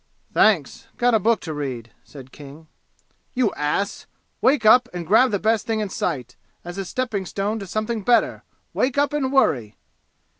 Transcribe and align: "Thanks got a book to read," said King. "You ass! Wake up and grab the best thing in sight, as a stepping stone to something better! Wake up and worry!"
"Thanks 0.33 0.87
got 0.97 1.13
a 1.13 1.19
book 1.19 1.41
to 1.41 1.53
read," 1.53 1.91
said 2.03 2.31
King. 2.31 2.65
"You 3.35 3.53
ass! 3.53 4.07
Wake 4.41 4.65
up 4.65 4.89
and 4.95 5.05
grab 5.05 5.29
the 5.29 5.37
best 5.37 5.67
thing 5.67 5.79
in 5.79 5.89
sight, 5.89 6.35
as 6.65 6.79
a 6.79 6.85
stepping 6.85 7.27
stone 7.27 7.59
to 7.59 7.67
something 7.67 8.01
better! 8.01 8.41
Wake 8.73 8.97
up 8.97 9.13
and 9.13 9.31
worry!" 9.31 9.77